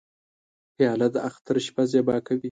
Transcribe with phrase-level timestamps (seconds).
[0.75, 2.39] پیاله د اختر شپه زیبا کوي.